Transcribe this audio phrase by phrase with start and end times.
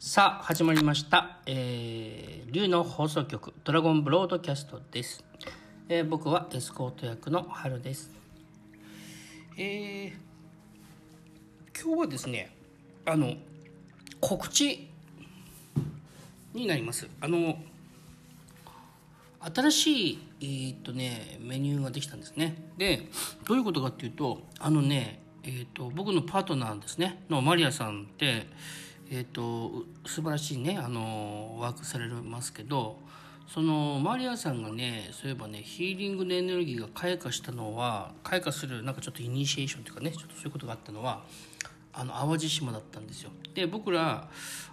[0.00, 1.38] さあ、始まりました。
[1.44, 5.24] えー、竜の放送局、ドラゴンブロードキャストです。
[5.88, 8.12] えー僕はエスコート役の春です。
[9.56, 10.12] えー、
[11.82, 12.54] 今日はですね、
[13.06, 13.34] あの、
[14.20, 14.88] 告知
[16.54, 17.08] になります。
[17.20, 17.58] あの、
[19.40, 22.54] 新しい、えーっとね、メニューができたんですね。
[22.76, 23.08] で、
[23.48, 28.46] どういうことかっていうと、あのね、えーっと、僕のパートナーですね、のマリアさんって、
[29.10, 32.98] えーっと、素晴らしいね、あの、ワークされますけど、
[33.48, 41.22] そのマリアさんがねそういえばねヒーリングのエネルギーが開花したのは開花するなんかちょっとイニシエーションというかねちょっとそういうことがあったのは
[41.94, 43.30] あの淡路島だったんですよ。
[43.54, 44.28] で僕ら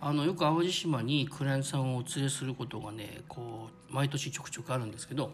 [0.00, 5.30] あのよく淡路島にクライアントさんをお連れすることがねこう毎年ちょくちょくあるんですけど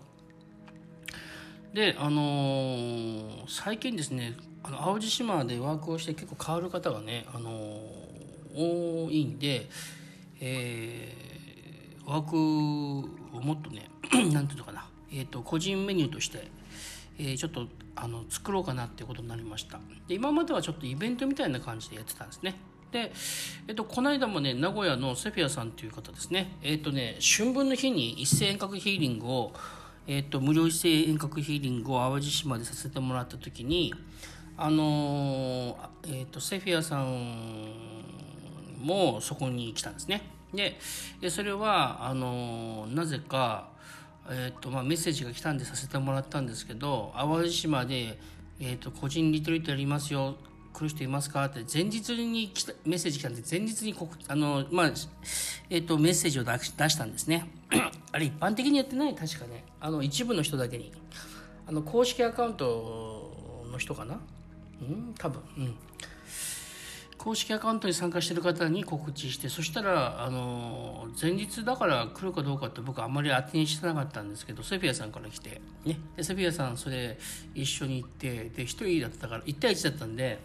[1.74, 8.13] であのー最近ですねあの淡路島でワークをして結構変わる方がね、あのー
[8.54, 9.68] 多いんで、
[10.40, 11.34] えー
[12.06, 13.88] ワークをもっとね
[14.32, 16.48] なんていうのかな、えー、と個人メニューとして、
[17.18, 17.66] えーちょっと
[17.96, 19.78] あの作ろうかなってことになりました。
[20.08, 22.56] で今まではちょっとイベントみたいな感じでやってたんですね。
[22.90, 23.12] で、
[23.68, 26.56] えっと、この間もね名古屋のセフィアさんという方ですね。
[26.62, 29.52] えっ、とね春分の日に一斉遠隔ヒーリングを
[30.08, 33.94] えっと無料一斉遠隔ヒーリングを淡路島でさせてもらった時に
[34.56, 37.94] あのーえっとセフィアさん
[38.84, 40.22] もそこに来たんですね。
[41.20, 43.68] でそれはあのなぜか、
[44.30, 48.16] えっとまあ、メッセージが来たんでさせてもらったんですけど淡路島で、
[48.60, 50.36] えっと個人リトリートやりますよ
[50.72, 51.44] 来る人いますか？
[51.44, 54.92] って前日に来たメッセージ来たんで前日にこあの、まあ
[55.70, 57.48] えっとメッセージを出し出したんですね。
[58.12, 59.14] あれ一般的にやってない？
[59.14, 59.64] 確かね。
[59.80, 60.92] あの一部の人だけに。
[61.66, 64.14] あの公式アカウントの人かな？
[64.14, 65.14] ん？
[65.18, 65.42] 多分。
[65.56, 65.74] うん。
[67.24, 77.16] 公式アカウントに参加してる方に告知してそしたらあの前日だから来るかどうかって僕あんまり当てにしてなかったんですけどセフィアさんから来て、ね、でセフィアさんそれ
[77.54, 80.38] 一緒に行ってで1人だったから1対1だったんで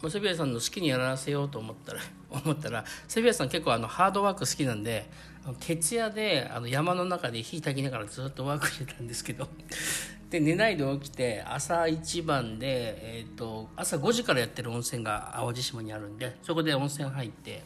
[0.00, 2.00] まセフィアさんの好きにやらせようと思ったら
[2.30, 5.10] 思ったらセフィアさん結構あのハードワーク好きなんで
[5.58, 9.48] 徹夜であの山の中で火焚きながらずっとワークしてたんですけど
[10.34, 17.62] で寝ないで起きて朝一番で、えー、と朝5時からやってる温泉が淡路島にあるんでそこで温泉入って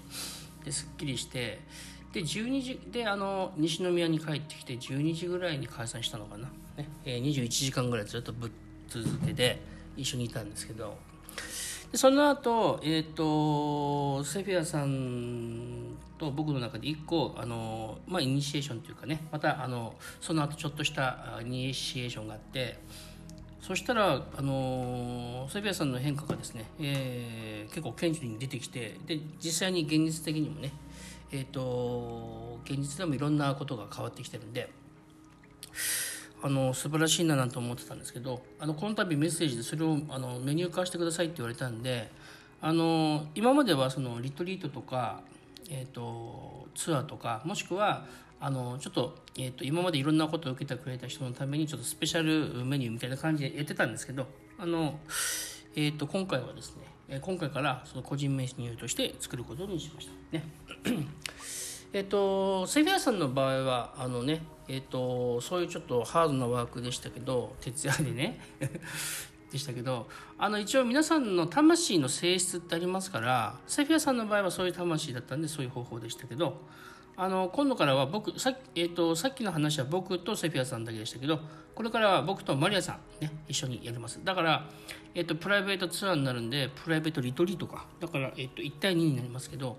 [0.66, 1.60] ですっきりして
[2.12, 8.50] で12時であの西宮に帰ってきて12時ぐらいに解散したのかな、ねえー21時間ぐらいずっとぶっ
[8.88, 9.62] 続けて
[9.96, 10.98] 一緒にいたんですけど
[11.90, 22.78] でその後、えっ、と、セフィアさんと僕の中で一個、あの、まあ、イニシエーションというかね、また、あの、その後ちょっとしたイニシエーションがあって、
[23.62, 30.72] そしたら、あの、セフィアさんの変化がですね、えー結構顕著に出てきて、で、実際に現実的にもね、
[31.30, 34.70] えっ、と、現実でもいろんなことが変わってきてるんで、
[36.42, 42.10] あの素晴らしいななんて思ってたんですけどあのこの度メッセージでそれをあのメニュー化してくださいって言われたんで
[42.60, 45.20] あの今まではそのリトリートとか、
[45.68, 48.06] えー、とツアーとかもしくは
[48.40, 54.26] あのちょっと,、えー、と今までいろんなことを受けてくれた人のためにちょっとスペシャルメニューみたいな感じでやってたんですけど
[54.58, 54.98] あの、
[55.74, 56.76] えー、と今回はです
[57.08, 60.44] ね今回からその個人メニューとして作ることにしましたね。
[61.92, 68.38] えっと、セフィアさんの場合はあのね、えっと、そういうちょっとハードなワークでしたけど徹夜でね
[69.50, 70.06] でしたけど
[70.36, 76.60] あの一応皆さんの魂の性質ってありますからセフィアさんの場合はそういう魂だったんでそういう方法でしたけど
[77.16, 81.40] あの今度からは僕さ,、えっとさっきの話は僕とセフィアさんだけでしたけど
[81.74, 84.20] これからは僕とマリアさん、ね、一緒にやります。
[84.24, 84.68] だから、
[85.14, 87.86] えっと、プライベートツアーになるんでプライベートリトリートか。
[88.00, 89.76] だから、えっと、1対2になりますけど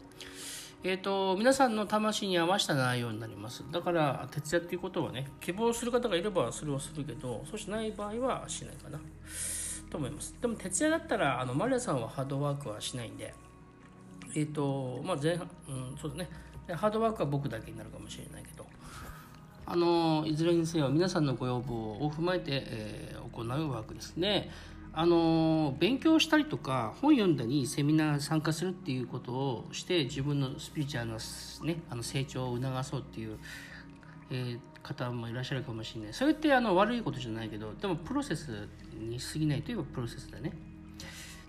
[0.81, 3.65] えー、と皆さんの魂に合わせた内容になります。
[3.69, 8.99] だから徹夜っていうことはね希望する方がいればそれをするけどそうしない場合はしないかな。
[9.89, 10.35] と思います。
[10.39, 13.33] でも徹夜だったらあのマリアさんはハードワークはしないんで
[14.35, 16.29] えっ、とまあ前半うんそうだね。
[16.75, 18.65] ハードワークは僕だけになるかもしれないけど
[19.65, 24.49] あのいずれにせよ皆さんのご要望を踏まえて、えー行うワークですね。
[24.93, 31.17] あの勉強したりとか本読んだりセミナー参加するっていうことをして自分のスピリチュアルな、
[31.63, 33.37] ね、あの成長を促そうっていう、
[34.31, 36.13] えー方もいらっしゃるかもしれない。
[36.13, 40.53] それってあの悪いことじゃないけどでもプロセスに過ぎないといえばプロセスだね。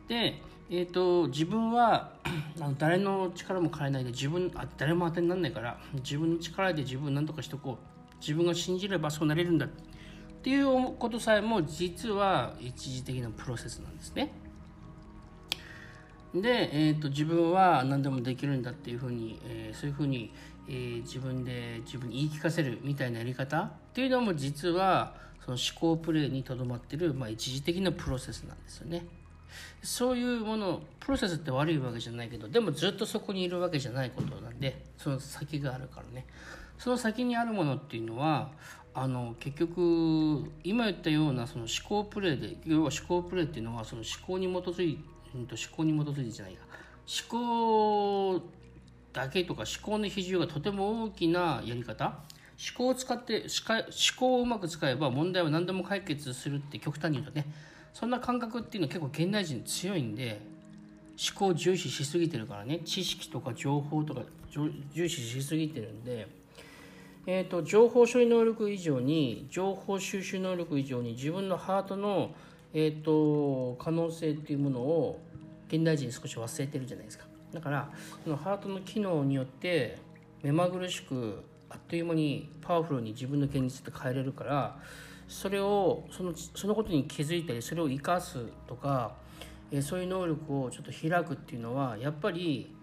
[0.09, 2.13] で、えー、と自分は
[2.61, 7.91] あの誰の力も借りないで自分あ誰も当てにならないから自分の力で自分何とかしとこう。
[8.21, 9.67] 自分が信じればそうなれるんだ。
[10.41, 14.33] っていうことさえも実は一時的なプロセスなんですね。
[16.35, 20.33] で、えーと、自分は何でもできるんだっていうふうに、えー、そういうふうに、
[20.67, 25.13] えー、自分で自分に言い聞かせるみたいなやり方っていうのも実は
[25.45, 29.05] その思考プレイにとどまってる、まあ、一時的なプロセスなんですよね。
[29.83, 36.25] そういうものプロセスって悪いわけじゃないけどでもずっとそこにいるわけじゃないことなんでその先があるからね
[36.81, 38.51] その先にあるものっていうのは
[38.95, 45.03] あの結局今言ったようなその思考プレイで要は思考プレイっていうのはその思考に基づいて
[45.37, 45.47] 思
[45.77, 46.65] 考に基づいてじゃないか
[47.31, 48.43] 思考
[49.13, 52.19] だけとか思考の比重がとても大きなやり方。
[52.61, 57.47] 思考を使って思考をうまく使えば問題は何でも解決するって極端に言うとね。
[57.95, 60.41] そんな感覚っていうのは結構現代人強いんで
[61.31, 62.81] 思考を重視しすぎてるからね。
[62.85, 64.23] 知識とか情報とか
[64.93, 66.29] 重視しすぎてるんで、
[67.27, 72.35] えーと、情報処理能力以上に情報収集能力以上に自分のハートの、
[72.73, 75.21] えーと、可能性っていうものを
[75.69, 77.27] 現代人少し忘れてるじゃないですか。
[77.53, 77.91] だから
[78.25, 79.99] そのハートの機能によって
[80.43, 84.79] 目まぐるしくあっという間にパワフルに自分の現実って変えれるから
[85.29, 89.15] それをそのそのことに気づいたりそれを生かすとか、
[89.71, 92.75] えそういう能力をちょっと開くっていうのはやっぱり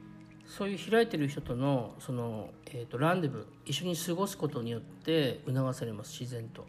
[0.48, 6.66] そういう開いてる人とのその、えーと、ランデブー一緒に過ごすことによって促されます自然と。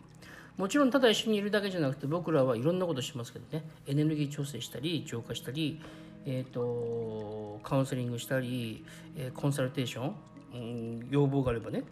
[0.57, 3.65] もちろんただ一緒にいるだけじゃなくて僕らはいろんなことしますけどね。
[3.87, 5.81] エネルギー調整したり浄化したり、
[6.27, 8.85] えーと、カウンセリングしたり、
[9.17, 10.15] えー、コンサルテーション、
[10.55, 11.85] うん、要望があればね。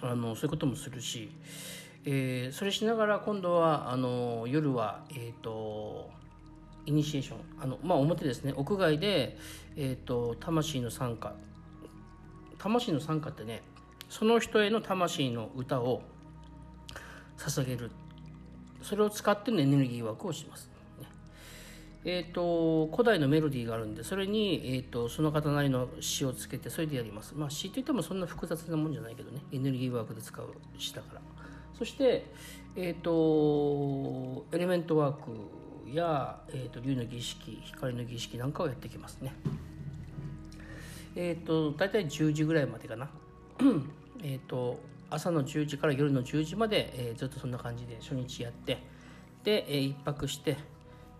[0.00, 1.30] あのそういうこともするし。
[2.06, 6.08] えー、それしながら今度はあの夜は、えーと、
[6.86, 9.36] イニシエーションあの、まあ、表ですね屋外で、
[9.76, 11.34] えーと、魂の参加
[12.58, 13.62] 魂の参加ってね
[14.08, 16.02] その人への魂の歌を
[17.38, 17.90] 捧げる
[18.82, 20.70] それを使ってのエネルギーワークをします。
[22.02, 27.34] えーと、古代のメロディーがあるんでそれに、えーと、その方なりの詩をつけてそれでやります。
[27.36, 30.46] まあ詩といってもそんな複雑なもんじゃないけどねエネルギーワークで使う
[30.78, 31.20] 詩だから。
[31.76, 32.24] そして、
[32.74, 35.30] えーと、エレメントワーク
[35.94, 39.34] や、えーと、竜の儀式光の儀式なんかをやってきますね。
[41.16, 43.08] えっ、ー、と大体10時ぐらいまでかな。
[44.22, 44.78] えっと
[45.10, 48.78] 朝の10時から夜の10時まで、えー、ずっとそんな感じで初日やって
[49.42, 50.56] で、えー、1泊して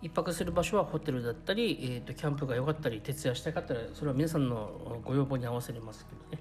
[0.01, 6.37] 1泊する場所はホテルだったり、えーと、キャンプが良かったり徹夜したかったらそれは皆さんのご要望に合わせれますけ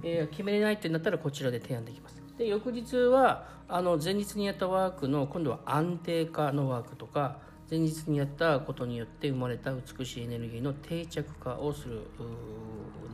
[0.00, 7.38] どね、えー、決めれないってなったらこちらで提案できますで翌日はあの前日にやったワークの今度は安定化のワークとか
[7.70, 12.02] 前日にやったことによって生まれた美しいエネルギーの定着化をする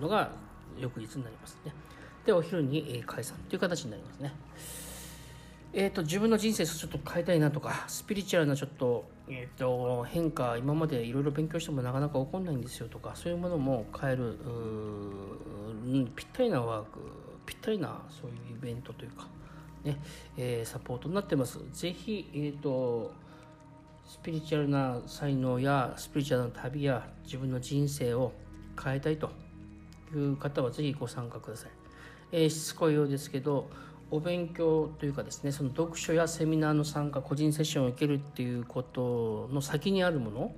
[0.00, 0.30] のが
[0.78, 1.72] 翌日になりますね。
[2.26, 4.32] でお昼に解散という形になりますね。
[5.74, 14.38] えーと、自分の人生ちょっと変えたいなとかスピリチュアルなちょっと,、えーと、変化今までいろいろ勉強してもなかなか起こんないんですよとかそういうものも変える
[16.14, 19.26] ぴったりなワークぴったりなそういうイベントというか、
[19.84, 19.98] ね
[20.36, 21.58] えー、サポートになってます。
[21.72, 23.12] ぜひ、えーと、
[24.06, 28.32] スピリチュアルな才能やスピリチュアルな旅や自分の人生を
[28.82, 29.30] 変えたいと
[30.14, 31.70] いう方はぜひご参加ください。
[32.32, 33.68] えー、しつこいようですけど
[34.10, 40.54] お勉強というかですねその読書やセミナーの参加個人セッションを受けるっていうことの先にあるもの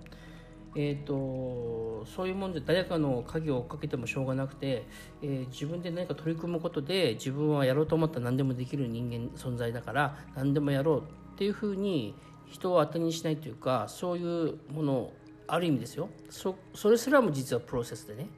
[0.76, 4.86] えーと、そういうもんで誰かの鍵を追っかけてもしょうがなくて、
[5.22, 11.00] えー、自分で何か取り組むことで自分はやろうと思ったら何でもできる人間存在だから何でもやろう
[11.34, 12.14] っていうふうに
[12.48, 15.12] 人を当てにしないというかそういうもの
[15.46, 16.08] ある意味ですよ。
[16.30, 18.28] そそれすらも実はプロセスでね。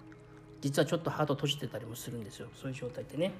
[0.60, 2.48] 実はちょっとハート閉じてたりもするんですよ。
[2.54, 3.32] そういう状態ってね。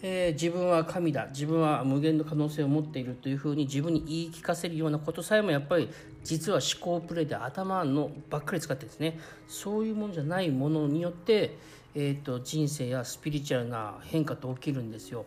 [0.00, 5.88] えー、自分は神だ自分は無限の可能性を持っているというふうに自分に言い聞かせるようなことさえもやっぱり
[6.22, 11.56] 実は思考プレイで頭のばっかり使ってですねそういうものじゃないものによって、
[11.94, 15.24] えーと、人生やスピリチュアルな変化って起きるんですよ。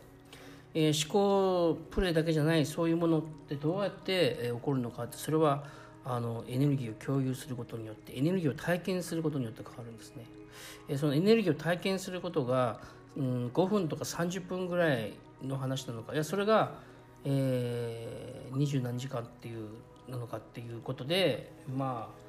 [0.74, 1.12] えー、思
[1.76, 5.66] 考プレイだけじゃないそういうものってどうやって、えー、起こるのかってそれは
[6.06, 10.24] あのエネルギーを共有することによってエネルギーを体験することによって変わるんですね。
[10.88, 12.80] えー、そのエネルギーを体験することが
[13.18, 15.14] うん、5分とか30分ぐらい
[15.44, 16.14] の話なのか。
[16.14, 16.76] いやそれが、
[17.24, 19.70] えー、何時間っていう
[20.10, 22.22] なのかっていうことでまあ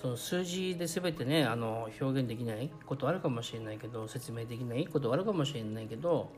[0.00, 6.30] その数字で全てねあの表現できないことあるかもしれないけど説明できないことあるかもしれないけど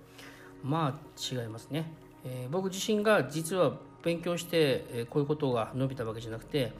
[0.63, 1.93] まあ違いますね、
[2.25, 6.73] えー、僕自身が実は勉強して、えー、こういうことが伸びたわけじゃなくて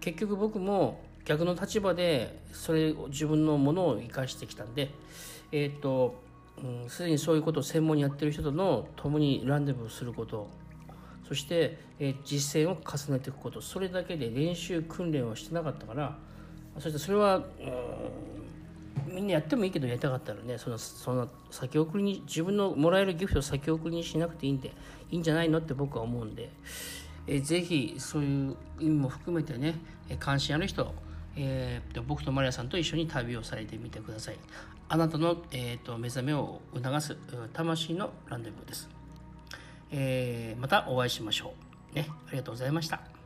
[0.00, 4.90] 結局僕も逆の立場でそれを自分のものを生かしてきたんで
[5.50, 6.20] えっ、と
[6.88, 10.48] すで、うん、にそういうことを専門にやってる人との共にランデブーすること。
[11.26, 13.60] そして、え、実践を重ねていくこと。
[13.60, 16.16] それだけで練習訓練をしてなかったから。
[16.78, 17.42] そしてそれは
[19.06, 24.68] みんなやってもいいけどやりたかったらねそのその先送りに自分のもらえるギフトを先送りにしなくていいんで
[25.10, 26.50] いいんじゃないのって僕は思うんで、
[27.26, 29.74] えー、ぜひそういう意味も含めてね
[30.20, 30.94] 関心ある人
[31.40, 34.36] えー、僕とマリアさんと一緒に旅をされてみてください。
[34.90, 37.16] あなたの、えーと、目覚めを促す
[37.52, 38.88] 魂のランデブーです、
[39.90, 41.52] えー、またお会いしましょ
[41.92, 41.94] う。
[41.94, 43.17] ねありがとうございました。